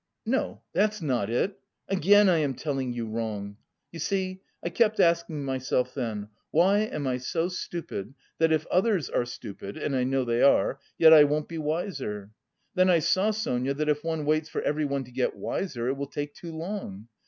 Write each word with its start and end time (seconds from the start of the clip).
No, 0.25 0.63
that's 0.73 0.99
not 0.99 1.29
it! 1.29 1.59
Again 1.87 2.27
I 2.27 2.39
am 2.39 2.55
telling 2.55 2.91
you 2.91 3.05
wrong! 3.07 3.57
You 3.91 3.99
see 3.99 4.41
I 4.65 4.69
kept 4.69 4.99
asking 4.99 5.45
myself 5.45 5.93
then: 5.93 6.29
why 6.49 6.79
am 6.79 7.05
I 7.05 7.17
so 7.17 7.49
stupid 7.49 8.15
that 8.39 8.51
if 8.51 8.65
others 8.71 9.11
are 9.11 9.25
stupid 9.25 9.77
and 9.77 9.95
I 9.95 10.03
know 10.03 10.25
they 10.25 10.41
are 10.41 10.79
yet 10.97 11.13
I 11.13 11.25
won't 11.25 11.47
be 11.47 11.59
wiser? 11.59 12.31
Then 12.73 12.89
I 12.89 12.97
saw, 12.97 13.29
Sonia, 13.29 13.75
that 13.75 13.89
if 13.89 14.03
one 14.03 14.25
waits 14.25 14.49
for 14.49 14.63
everyone 14.63 15.03
to 15.03 15.11
get 15.11 15.35
wiser 15.37 15.87
it 15.89 15.97
will 15.97 16.07
take 16.07 16.33
too 16.33 16.51
long.... 16.51 17.07